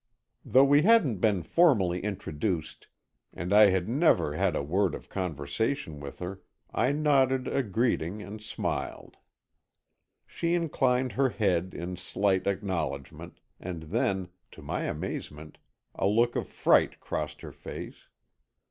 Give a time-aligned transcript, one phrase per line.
[0.43, 2.87] Though we hadn't been formally introduced,
[3.31, 6.41] and I had never had a word of conversation with her,
[6.73, 9.17] I nodded a greeting and smiled.
[10.25, 15.59] She inclined her head in slight acknowledgment, and then, to my amazement,
[15.93, 18.07] a look of fright crossed her face.